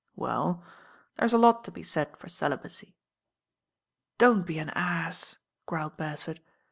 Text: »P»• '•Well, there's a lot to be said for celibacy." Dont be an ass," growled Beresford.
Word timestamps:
»P»• 0.15 0.19
'•Well, 0.23 0.63
there's 1.15 1.31
a 1.31 1.37
lot 1.37 1.63
to 1.63 1.69
be 1.69 1.83
said 1.83 2.17
for 2.17 2.27
celibacy." 2.27 2.95
Dont 4.17 4.47
be 4.47 4.57
an 4.57 4.71
ass," 4.71 5.37
growled 5.67 5.95
Beresford. 5.97 6.39